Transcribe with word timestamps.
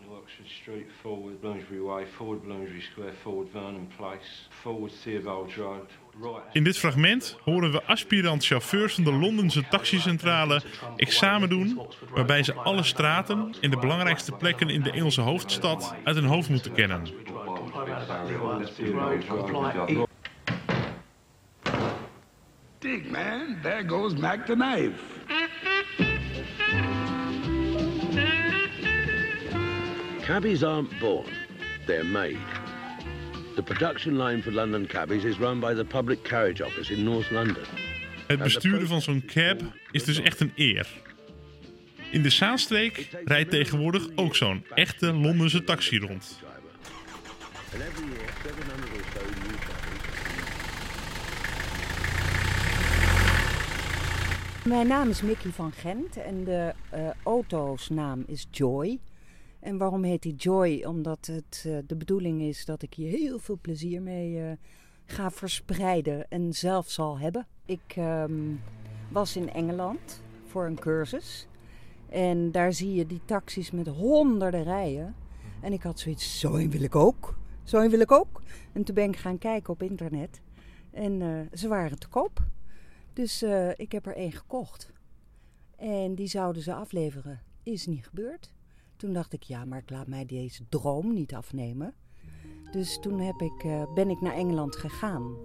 New 0.00 0.16
Oxford 0.16 0.48
Street, 0.48 0.86
forward 1.00 1.40
Bloomsbury 1.40 1.80
Way, 1.80 2.06
forward 2.06 2.42
Bloomsbury 2.42 2.80
Square, 2.80 3.12
forward 3.22 3.48
Vernon 3.52 3.88
Place, 3.96 4.48
forward 4.48 4.92
Theobald 5.02 5.54
Road, 5.54 5.90
right. 6.20 6.54
In 6.54 6.64
dit 6.64 6.78
fragment 6.78 7.38
horen 7.42 7.72
we 7.72 7.82
aspirant-chauffeurs 7.84 8.94
van 8.94 9.04
de 9.04 9.12
Londense 9.12 9.68
taxicentrale 9.68 10.62
examen 10.96 11.48
doen, 11.48 11.80
waarbij 12.14 12.42
ze 12.42 12.54
alle 12.54 12.82
straten 12.82 13.54
en 13.60 13.70
de 13.70 13.76
belangrijkste 13.78 14.32
plekken 14.32 14.68
in 14.68 14.82
de 14.82 14.90
Engelse 14.90 15.20
hoofdstad 15.20 15.94
uit 16.04 16.16
hun 16.16 16.24
hoofd 16.24 16.48
moeten 16.48 16.72
kennen. 16.72 17.04
Dig, 22.78 23.10
man. 23.10 23.56
There 23.62 23.88
goes 23.88 24.14
Mac 24.14 24.46
the 24.46 24.54
knife. 24.54 25.15
Cabbies 30.26 30.64
aren't 30.64 30.90
born, 30.98 31.30
they're 31.86 32.04
made. 32.04 32.38
The 33.54 33.62
production 33.62 34.16
line 34.16 34.42
for 34.42 34.50
London 34.52 34.86
cabbies 34.86 35.24
is 35.24 35.38
run 35.38 35.60
by 35.60 35.74
the 35.74 35.84
Public 35.84 36.24
Carriage 36.24 36.60
Office 36.60 36.92
in 36.94 37.04
North 37.04 37.30
London. 37.30 37.64
Het 38.26 38.42
besturen 38.42 38.86
van 38.86 39.02
zo'n 39.02 39.24
cab 39.26 39.60
is 39.90 40.04
dus 40.04 40.20
echt 40.20 40.40
een 40.40 40.52
eer. 40.56 40.88
In 42.10 42.22
de 42.22 42.30
Zaanstreek 42.30 43.08
rijdt 43.24 43.50
tegenwoordig 43.50 44.08
ook 44.14 44.36
zo'n 44.36 44.64
echte 44.74 45.12
Londense 45.12 45.64
taxi 45.64 45.98
rond. 45.98 46.40
And 47.72 47.82
every 47.82 48.08
year, 48.08 48.32
700 48.42 48.90
or 48.90 49.04
so 49.14 49.20
new 49.20 49.58
cabbies 49.58 50.06
Mijn 54.64 54.86
naam 54.86 55.08
is 55.08 55.22
Mickey 55.22 55.50
van 55.50 55.72
Gent 55.72 56.16
en 56.16 56.44
de 56.44 56.72
eh, 56.90 57.08
auto's 57.22 57.88
naam 57.88 58.24
is 58.26 58.46
Joy. 58.50 58.98
En 59.60 59.78
waarom 59.78 60.04
heet 60.04 60.22
die 60.22 60.34
Joy? 60.34 60.84
Omdat 60.84 61.26
het 61.26 61.64
eh, 61.66 61.78
de 61.86 61.96
bedoeling 61.96 62.42
is 62.42 62.64
dat 62.64 62.82
ik 62.82 62.94
hier 62.94 63.10
heel 63.10 63.38
veel 63.38 63.58
plezier 63.60 64.02
mee 64.02 64.40
eh, 64.40 64.52
ga 65.04 65.30
verspreiden 65.30 66.30
en 66.30 66.52
zelf 66.52 66.90
zal 66.90 67.18
hebben. 67.18 67.46
Ik 67.64 67.94
ehm, 67.96 68.54
was 69.10 69.36
in 69.36 69.52
Engeland 69.52 70.22
voor 70.44 70.66
een 70.66 70.78
cursus. 70.78 71.48
En 72.08 72.52
daar 72.52 72.72
zie 72.72 72.94
je 72.94 73.06
die 73.06 73.20
taxis 73.24 73.70
met 73.70 73.86
honderden 73.86 74.62
rijen. 74.62 75.14
En 75.60 75.72
ik 75.72 75.82
had 75.82 75.98
zoiets, 75.98 76.40
zo 76.40 76.54
een 76.54 76.70
wil 76.70 76.82
ik 76.82 76.94
ook. 76.94 77.38
Zo 77.62 77.80
een 77.80 77.90
wil 77.90 78.00
ik 78.00 78.12
ook. 78.12 78.42
En 78.72 78.84
toen 78.84 78.94
ben 78.94 79.08
ik 79.08 79.16
gaan 79.16 79.38
kijken 79.38 79.72
op 79.72 79.82
internet. 79.82 80.40
En 80.90 81.22
eh, 81.22 81.58
ze 81.58 81.68
waren 81.68 81.98
te 81.98 82.08
koop. 82.08 82.44
Dus 83.12 83.42
ik 83.76 83.92
heb 83.92 84.06
er 84.06 84.16
één 84.16 84.32
gekocht. 84.32 84.92
En 85.76 86.14
die 86.14 86.26
zouden 86.26 86.62
ze 86.62 86.74
afleveren. 86.74 87.40
Is 87.62 87.86
niet 87.86 88.06
gebeurd. 88.06 88.55
Toen 88.96 89.12
dacht 89.12 89.32
ik, 89.32 89.42
ja, 89.42 89.64
maar 89.64 89.78
ik 89.78 89.90
laat 89.90 90.06
mij 90.06 90.26
deze 90.26 90.68
droom 90.68 91.12
niet 91.12 91.34
afnemen. 91.34 91.94
Dus 92.70 92.98
toen 93.00 93.20
heb 93.20 93.40
ik, 93.40 93.64
eh, 93.64 93.92
ben 93.94 94.10
ik 94.10 94.20
naar 94.20 94.32
Engeland 94.32 94.76
gegaan. 94.76 95.36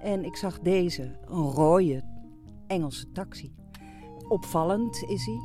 En 0.00 0.24
ik 0.24 0.36
zag 0.36 0.58
deze, 0.58 1.02
een 1.26 1.50
rode 1.50 2.04
Engelse 2.66 3.12
taxi. 3.12 3.54
Opvallend 4.28 5.04
is 5.06 5.26
hij. 5.26 5.40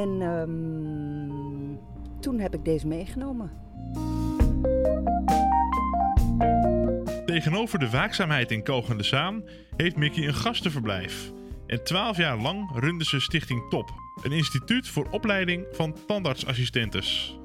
En 0.00 0.22
ehm, 0.22 1.76
toen 2.20 2.38
heb 2.38 2.54
ik 2.54 2.64
deze 2.64 2.86
meegenomen. 2.86 3.50
Tegenover 7.26 7.78
de 7.78 7.90
waakzaamheid 7.90 8.50
in 8.50 8.62
Kogende 8.62 9.02
Zaan 9.02 9.42
heeft 9.76 9.96
Mickey 9.96 10.26
een 10.26 10.34
gastenverblijf. 10.34 11.32
En 11.66 11.84
twaalf 11.84 12.16
jaar 12.16 12.38
lang 12.38 12.70
runde 12.74 13.04
ze 13.04 13.20
Stichting 13.20 13.68
Top, 13.68 13.90
een 14.22 14.32
instituut 14.32 14.88
voor 14.88 15.06
opleiding 15.10 15.66
van 15.72 15.96
tandartsassistentes. 16.06 17.38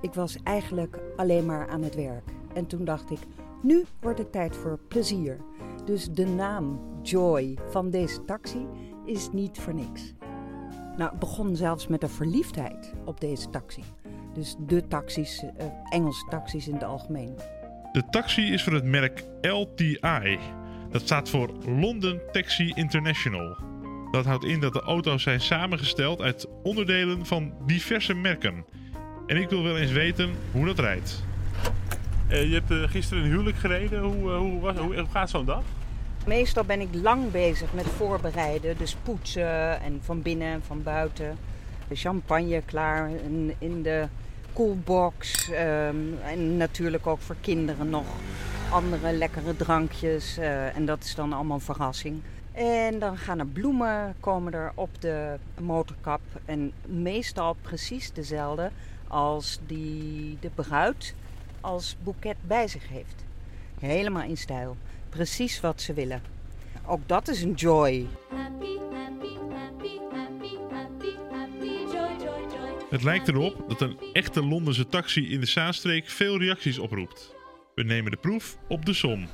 Ik 0.00 0.14
was 0.14 0.36
eigenlijk 0.42 0.98
alleen 1.16 1.46
maar 1.46 1.68
aan 1.68 1.82
het 1.82 1.94
werk. 1.94 2.30
En 2.54 2.66
toen 2.66 2.84
dacht 2.84 3.10
ik, 3.10 3.18
nu 3.62 3.84
wordt 4.00 4.18
het 4.18 4.32
tijd 4.32 4.56
voor 4.56 4.78
plezier. 4.88 5.40
Dus 5.84 6.08
de 6.10 6.26
naam 6.26 6.80
Joy 7.02 7.58
van 7.70 7.90
deze 7.90 8.24
taxi 8.24 8.66
is 9.04 9.28
niet 9.32 9.58
voor 9.58 9.74
niks. 9.74 10.14
Nou, 10.96 11.10
het 11.10 11.18
begon 11.18 11.56
zelfs 11.56 11.86
met 11.86 12.02
een 12.02 12.08
verliefdheid 12.08 12.94
op 13.04 13.20
deze 13.20 13.50
taxi. 13.50 13.82
Dus 14.34 14.56
de 14.58 14.86
taxis, 14.86 15.42
eh, 15.56 15.66
Engelse 15.88 16.26
taxis 16.28 16.68
in 16.68 16.74
het 16.74 16.84
algemeen. 16.84 17.34
De 17.92 18.02
taxi 18.10 18.52
is 18.52 18.62
voor 18.64 18.72
het 18.72 18.84
merk 18.84 19.24
LTI. 19.40 20.38
Dat 20.90 21.00
staat 21.02 21.28
voor 21.28 21.50
London 21.66 22.20
Taxi 22.32 22.72
International. 22.74 23.56
Dat 24.10 24.24
houdt 24.24 24.44
in 24.44 24.60
dat 24.60 24.72
de 24.72 24.80
auto's 24.80 25.22
zijn 25.22 25.40
samengesteld 25.40 26.20
uit 26.20 26.48
onderdelen 26.62 27.26
van 27.26 27.52
diverse 27.66 28.14
merken. 28.14 28.64
En 29.26 29.36
ik 29.36 29.48
wil 29.48 29.62
wel 29.62 29.78
eens 29.78 29.92
weten 29.92 30.30
hoe 30.52 30.66
dat 30.66 30.78
rijdt. 30.78 31.24
je 32.28 32.34
hebt 32.36 32.70
eh, 32.70 32.82
gisteren 32.82 33.24
een 33.24 33.30
huwelijk 33.30 33.56
gereden. 33.56 34.00
Hoe, 34.02 34.32
eh, 34.32 34.38
hoe, 34.38 34.60
was, 34.60 34.76
hoe, 34.76 34.96
hoe 34.96 35.08
gaat 35.10 35.30
zo'n 35.30 35.44
dag? 35.44 35.62
Meestal 36.26 36.64
ben 36.64 36.80
ik 36.80 36.88
lang 36.92 37.30
bezig 37.30 37.72
met 37.72 37.86
voorbereiden, 37.86 38.76
dus 38.76 38.96
poetsen 39.02 39.80
en 39.80 40.00
van 40.02 40.22
binnen 40.22 40.52
en 40.52 40.62
van 40.66 40.82
buiten. 40.82 41.36
De 41.88 41.94
champagne 41.94 42.62
klaar 42.64 43.10
in, 43.10 43.54
in 43.58 43.82
de 43.82 44.06
koelbox. 44.52 45.50
ehm, 45.50 45.96
en 46.24 46.56
natuurlijk 46.56 47.06
ook 47.06 47.20
voor 47.20 47.36
kinderen 47.40 47.90
nog 47.90 48.06
andere 48.70 49.12
lekkere 49.12 49.56
drankjes. 49.56 50.38
eh, 50.38 50.76
en 50.76 50.84
dat 50.84 51.04
is 51.04 51.14
dan 51.14 51.32
allemaal 51.32 51.60
verrassing. 51.60 52.22
En 52.58 52.98
dan 52.98 53.18
gaan 53.18 53.38
er 53.38 53.46
bloemen 53.46 54.14
komen 54.20 54.52
er 54.52 54.72
op 54.74 55.00
de 55.00 55.38
motorkap. 55.60 56.20
En 56.44 56.72
meestal 56.86 57.56
precies 57.62 58.12
dezelfde 58.12 58.70
als 59.08 59.58
die 59.66 60.36
de 60.40 60.50
bruid 60.54 61.14
als 61.60 61.96
boeket 62.02 62.36
bij 62.46 62.68
zich 62.68 62.88
heeft. 62.88 63.24
Helemaal 63.80 64.22
in 64.22 64.36
stijl. 64.36 64.76
Precies 65.08 65.60
wat 65.60 65.80
ze 65.80 65.92
willen. 65.92 66.22
Ook 66.86 67.00
dat 67.06 67.28
is 67.28 67.42
een 67.42 67.54
joy. 67.54 68.06
Happy, 68.30 68.78
happy, 68.92 69.36
happy, 69.50 69.98
happy, 70.10 70.58
happy, 70.70 71.14
happy, 71.30 71.66
joy, 71.66 72.16
joy, 72.24 72.42
joy. 72.56 72.86
Het 72.90 73.02
lijkt 73.02 73.28
erop 73.28 73.64
dat 73.68 73.80
een 73.80 73.98
echte 74.12 74.44
Londense 74.44 74.86
taxi 74.86 75.32
in 75.32 75.40
de 75.40 75.46
Zaanstreek 75.46 76.08
veel 76.08 76.38
reacties 76.38 76.78
oproept. 76.78 77.34
We 77.74 77.82
nemen 77.82 78.10
de 78.10 78.16
proef 78.16 78.58
op 78.68 78.84
de 78.84 78.92
som. 78.92 79.26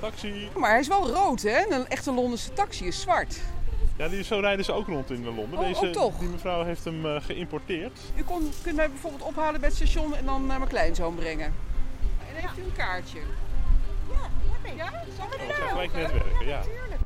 Taxi! 0.00 0.48
Maar 0.56 0.70
hij 0.70 0.78
is 0.78 0.88
wel 0.88 1.08
rood, 1.08 1.42
hè? 1.42 1.70
Een 1.70 1.88
echte 1.88 2.12
Londense 2.12 2.52
taxi 2.52 2.86
is 2.86 3.00
zwart. 3.00 3.40
Ja, 3.96 4.08
die, 4.08 4.24
zo 4.24 4.38
rijden 4.38 4.64
ze 4.64 4.72
ook 4.72 4.86
rond 4.86 5.10
in 5.10 5.24
Londen. 5.24 5.58
Oh, 5.58 5.82
oh, 5.82 5.90
toch? 5.90 6.18
Die 6.18 6.28
mevrouw 6.28 6.64
heeft 6.64 6.84
hem 6.84 7.06
eh, 7.06 7.22
geïmporteerd. 7.22 8.00
U 8.16 8.22
kon, 8.22 8.52
kunt 8.62 8.76
mij 8.76 8.88
bijvoorbeeld 8.88 9.22
ophalen 9.22 9.60
bij 9.60 9.68
het 9.68 9.78
station 9.78 10.14
en 10.14 10.24
dan 10.24 10.46
naar 10.46 10.58
mijn 10.58 10.70
kleinzoon 10.70 11.14
brengen. 11.14 11.54
En 12.28 12.34
heeft 12.34 12.58
u 12.58 12.62
een 12.62 12.72
kaartje? 12.76 13.18
Ja, 14.76 14.90
zal 15.16 15.26
ik 15.26 15.48
Dat 15.48 15.56
zou 15.56 15.68
gelijk 15.68 15.92
net 15.92 16.12
werken, 16.12 16.46
ja. 16.46 16.60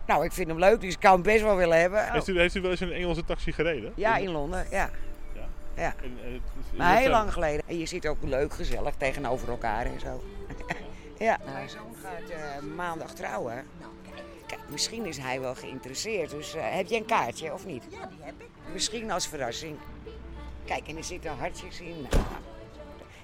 Nou, 0.06 0.25
ik 0.25 0.33
vind 0.33 0.49
hem 0.49 0.59
leuk, 0.59 0.81
dus 0.81 0.93
ik 0.93 1.00
kan 1.00 1.12
hem 1.12 1.22
best 1.22 1.43
wel 1.43 1.56
willen 1.56 1.81
hebben. 1.81 2.12
Heeft 2.12 2.28
u, 2.28 2.38
heeft 2.38 2.54
u 2.54 2.60
wel 2.60 2.71
eens 2.71 2.81
in 2.81 2.88
een 2.88 2.94
Engelse 2.94 3.25
taxi 3.25 3.53
gereden? 3.53 3.93
Ja, 3.97 4.16
in 4.16 4.31
Londen, 4.31 4.66
ja. 4.71 4.91
Ja. 5.34 5.47
ja. 5.75 5.94
En, 6.03 6.19
eh, 6.25 6.78
Maar 6.78 6.97
heel 6.97 7.10
lang 7.10 7.33
geleden. 7.33 7.62
En 7.66 7.78
je 7.78 7.87
zit 7.87 8.06
ook 8.06 8.16
leuk, 8.21 8.53
gezellig 8.53 8.94
tegenover 8.94 9.49
elkaar 9.49 9.87
en 9.87 10.00
zo. 10.00 10.22
Ja. 11.19 11.39
Mijn 11.45 11.69
zoon 11.69 11.95
gaat 12.03 12.31
eh, 12.31 12.63
maandag 12.77 13.15
trouwen. 13.15 13.65
Kijk, 14.47 14.61
misschien 14.69 15.05
is 15.07 15.17
hij 15.19 15.41
wel 15.41 15.55
geïnteresseerd. 15.55 16.31
Dus 16.31 16.55
eh, 16.55 16.63
heb 16.65 16.87
je 16.87 16.97
een 16.97 17.05
kaartje 17.05 17.53
of 17.53 17.67
niet? 17.67 17.85
Ja, 17.91 18.07
die 18.07 18.19
heb 18.21 18.35
ik. 18.39 18.49
Misschien 18.73 19.11
als 19.11 19.27
verrassing. 19.29 19.77
Kijk, 20.65 20.89
en 20.89 20.97
er 20.97 21.05
zitten 21.05 21.37
hartjes 21.39 21.81
in. 21.81 22.07
Nou, 22.11 22.25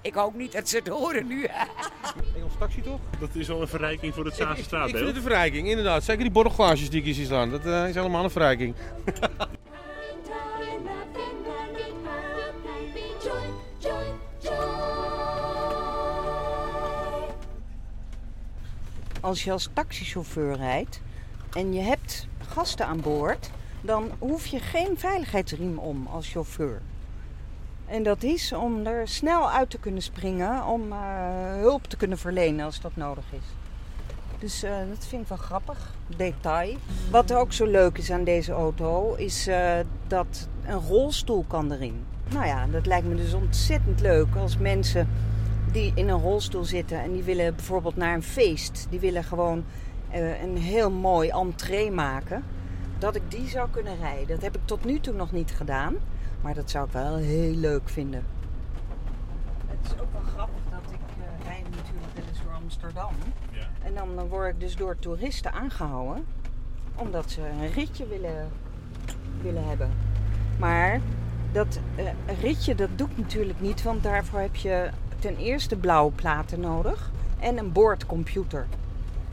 ik 0.02 0.14
hoop 0.14 0.34
niet 0.34 0.52
dat 0.52 0.68
ze 0.68 0.76
het 0.76 0.88
horen 0.88 1.26
nu. 1.26 1.44
Engels 2.36 2.52
taxi 2.58 2.82
toch? 2.82 3.00
Dat 3.18 3.28
is 3.32 3.48
wel 3.48 3.60
een 3.60 3.68
verrijking 3.68 4.14
voor 4.14 4.24
het 4.24 4.34
Zaanse 4.34 4.50
Ik 4.50 4.56
vind 4.56 4.66
straatbeeld. 4.66 5.06
het 5.06 5.16
een 5.16 5.22
verrijking, 5.22 5.68
inderdaad. 5.68 6.04
Zeker 6.04 6.22
die 6.22 6.32
borrelglaasjes 6.32 6.90
die 6.90 6.98
ik 6.98 7.04
hier 7.04 7.14
zie 7.14 7.24
staan. 7.24 7.50
Dat 7.50 7.66
eh, 7.66 7.88
is 7.88 7.94
helemaal 7.94 8.24
een 8.24 8.30
verrijking. 8.30 8.74
Als 19.30 19.44
je 19.44 19.52
als 19.52 19.68
taxichauffeur 19.72 20.56
rijdt 20.56 21.00
en 21.52 21.72
je 21.72 21.80
hebt 21.80 22.26
gasten 22.48 22.86
aan 22.86 23.00
boord, 23.00 23.50
dan 23.80 24.10
hoef 24.18 24.46
je 24.46 24.60
geen 24.60 24.98
veiligheidsriem 24.98 25.78
om 25.78 26.06
als 26.06 26.28
chauffeur. 26.28 26.80
En 27.86 28.02
dat 28.02 28.22
is 28.22 28.52
om 28.52 28.86
er 28.86 29.08
snel 29.08 29.50
uit 29.50 29.70
te 29.70 29.78
kunnen 29.78 30.02
springen, 30.02 30.64
om 30.64 30.92
eh, 30.92 30.98
hulp 31.54 31.86
te 31.86 31.96
kunnen 31.96 32.18
verlenen 32.18 32.64
als 32.64 32.80
dat 32.80 32.96
nodig 32.96 33.24
is. 33.30 33.54
Dus 34.38 34.62
eh, 34.62 34.72
dat 34.88 35.06
vind 35.06 35.22
ik 35.22 35.28
wel 35.28 35.38
grappig, 35.38 35.94
detail. 36.16 36.76
Wat 37.10 37.32
ook 37.32 37.52
zo 37.52 37.66
leuk 37.66 37.98
is 37.98 38.10
aan 38.10 38.24
deze 38.24 38.52
auto, 38.52 39.14
is 39.14 39.46
eh, 39.46 39.78
dat 40.06 40.48
een 40.66 40.80
rolstoel 40.80 41.44
kan 41.48 41.72
erin. 41.72 42.04
Nou 42.32 42.46
ja, 42.46 42.66
dat 42.66 42.86
lijkt 42.86 43.06
me 43.06 43.14
dus 43.14 43.34
ontzettend 43.34 44.00
leuk 44.00 44.36
als 44.36 44.56
mensen 44.56 45.08
die 45.72 45.92
in 45.94 46.08
een 46.08 46.20
rolstoel 46.20 46.64
zitten 46.64 47.00
en 47.00 47.12
die 47.12 47.22
willen 47.22 47.54
bijvoorbeeld 47.54 47.96
naar 47.96 48.14
een 48.14 48.22
feest, 48.22 48.86
die 48.90 49.00
willen 49.00 49.24
gewoon 49.24 49.64
eh, 50.10 50.42
een 50.42 50.56
heel 50.56 50.90
mooi 50.90 51.28
entree 51.28 51.90
maken, 51.90 52.44
dat 52.98 53.14
ik 53.14 53.30
die 53.30 53.48
zou 53.48 53.70
kunnen 53.70 53.96
rijden. 53.96 54.28
Dat 54.28 54.42
heb 54.42 54.56
ik 54.56 54.60
tot 54.64 54.84
nu 54.84 55.00
toe 55.00 55.14
nog 55.14 55.32
niet 55.32 55.50
gedaan, 55.50 55.94
maar 56.40 56.54
dat 56.54 56.70
zou 56.70 56.86
ik 56.86 56.92
wel 56.92 57.16
heel 57.16 57.54
leuk 57.54 57.88
vinden. 57.88 58.24
het 59.66 59.78
is 59.86 60.00
ook 60.00 60.12
wel 60.12 60.22
grappig 60.34 60.62
dat 60.70 60.92
ik 60.92 60.98
uh, 61.18 61.46
rijd 61.46 61.62
natuurlijk 61.62 62.14
wel 62.14 62.24
eens 62.28 62.42
door 62.42 62.52
Amsterdam. 62.52 63.12
Ja. 63.52 63.68
En 63.82 63.94
dan 63.94 64.18
eh, 64.18 64.24
word 64.28 64.48
ik 64.48 64.60
dus 64.60 64.76
door 64.76 64.98
toeristen 64.98 65.52
aangehouden. 65.52 66.24
Omdat 66.94 67.30
ze 67.30 67.40
een 67.40 67.72
ritje 67.72 68.06
willen, 68.06 68.48
willen 69.42 69.68
hebben. 69.68 69.90
Maar 70.58 71.00
dat 71.52 71.80
eh, 71.96 72.04
ritje 72.40 72.74
dat 72.74 72.88
doe 72.96 73.08
ik 73.08 73.16
natuurlijk 73.16 73.60
niet. 73.60 73.82
Want 73.82 74.02
daarvoor 74.02 74.40
heb 74.40 74.56
je 74.56 74.90
ten 75.20 75.36
eerste 75.36 75.76
blauwe 75.76 76.12
platen 76.12 76.60
nodig. 76.60 77.10
En 77.38 77.58
een 77.58 77.72
boordcomputer. 77.72 78.66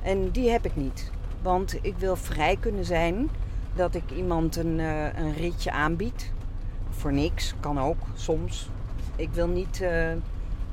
En 0.02 0.32
die 0.32 0.50
heb 0.50 0.66
ik 0.66 0.76
niet. 0.76 1.12
Want 1.42 1.78
ik 1.82 1.98
wil 1.98 2.16
vrij 2.16 2.58
kunnen 2.60 2.86
zijn 2.86 3.30
dat 3.76 3.96
ik 3.96 4.12
iemand 4.16 4.56
een, 4.56 4.80
eh, 4.80 5.18
een 5.18 5.34
ritje 5.34 5.72
aanbied. 5.72 6.32
Voor 6.90 7.14
niks, 7.14 7.54
kan 7.60 7.80
ook, 7.80 7.98
soms. 8.14 8.70
Ik 9.16 9.30
wil 9.32 9.48
niet 9.48 9.82
eh, 9.82 10.12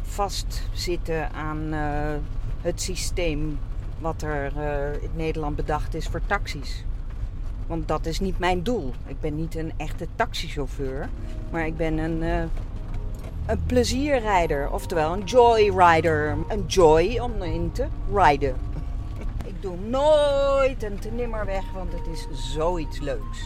vastzitten 0.02 1.32
aan 1.32 1.72
eh, 1.72 2.14
het 2.60 2.80
systeem 2.82 3.58
wat 3.98 4.22
er 4.22 4.52
in 5.02 5.10
Nederland 5.14 5.56
bedacht 5.56 5.94
is 5.94 6.06
voor 6.06 6.20
taxis. 6.26 6.84
Want 7.66 7.88
dat 7.88 8.06
is 8.06 8.20
niet 8.20 8.38
mijn 8.38 8.62
doel. 8.62 8.92
Ik 9.06 9.20
ben 9.20 9.36
niet 9.36 9.54
een 9.54 9.72
echte 9.76 10.06
taxichauffeur, 10.16 11.08
maar 11.50 11.66
ik 11.66 11.76
ben 11.76 11.98
een, 11.98 12.48
een 13.46 13.62
plezierrijder, 13.66 14.70
oftewel 14.70 15.12
een 15.12 15.24
joyrider. 15.24 16.36
Een 16.48 16.64
joy 16.66 17.18
om 17.18 17.42
in 17.42 17.72
te 17.72 17.86
rijden. 18.12 18.56
Ik 19.44 19.62
doe 19.62 19.76
nooit 19.76 20.82
een 20.82 20.98
te 20.98 21.10
nimmer 21.10 21.46
weg, 21.46 21.64
want 21.74 21.92
het 21.92 22.06
is 22.12 22.26
zoiets 22.52 23.00
leuks. 23.00 23.38